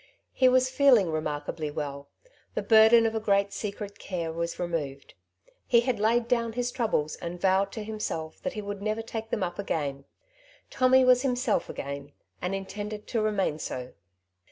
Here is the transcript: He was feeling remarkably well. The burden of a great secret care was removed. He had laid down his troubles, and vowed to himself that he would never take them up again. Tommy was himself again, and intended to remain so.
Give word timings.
He 0.33 0.49
was 0.49 0.67
feeling 0.71 1.11
remarkably 1.11 1.69
well. 1.69 2.09
The 2.55 2.63
burden 2.63 3.05
of 3.05 3.13
a 3.13 3.19
great 3.19 3.53
secret 3.53 3.99
care 3.99 4.31
was 4.33 4.57
removed. 4.57 5.13
He 5.67 5.81
had 5.81 5.99
laid 5.99 6.27
down 6.27 6.53
his 6.53 6.71
troubles, 6.71 7.17
and 7.17 7.39
vowed 7.39 7.71
to 7.73 7.83
himself 7.83 8.41
that 8.41 8.53
he 8.53 8.63
would 8.63 8.81
never 8.81 9.03
take 9.03 9.29
them 9.29 9.43
up 9.43 9.59
again. 9.59 10.05
Tommy 10.71 11.05
was 11.05 11.21
himself 11.21 11.69
again, 11.69 12.13
and 12.41 12.55
intended 12.55 13.05
to 13.09 13.21
remain 13.21 13.59
so. 13.59 13.93